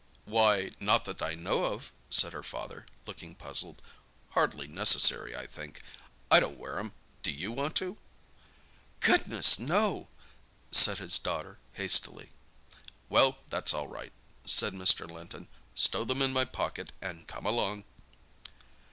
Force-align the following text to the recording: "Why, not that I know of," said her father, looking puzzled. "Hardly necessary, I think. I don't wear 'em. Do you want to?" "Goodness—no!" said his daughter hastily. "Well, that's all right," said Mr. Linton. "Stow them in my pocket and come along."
"Why, 0.25 0.71
not 0.79 1.05
that 1.05 1.21
I 1.21 1.35
know 1.35 1.63
of," 1.63 1.91
said 2.09 2.33
her 2.33 2.41
father, 2.41 2.87
looking 3.05 3.35
puzzled. 3.35 3.83
"Hardly 4.31 4.65
necessary, 4.65 5.35
I 5.37 5.45
think. 5.45 5.79
I 6.31 6.39
don't 6.39 6.57
wear 6.57 6.79
'em. 6.79 6.93
Do 7.21 7.29
you 7.29 7.51
want 7.51 7.75
to?" 7.75 7.97
"Goodness—no!" 9.01 10.07
said 10.71 10.97
his 10.97 11.19
daughter 11.19 11.59
hastily. 11.73 12.31
"Well, 13.09 13.43
that's 13.51 13.75
all 13.75 13.89
right," 13.89 14.11
said 14.43 14.73
Mr. 14.73 15.07
Linton. 15.07 15.47
"Stow 15.75 16.03
them 16.03 16.23
in 16.23 16.33
my 16.33 16.45
pocket 16.45 16.93
and 16.99 17.27
come 17.27 17.45
along." 17.45 17.83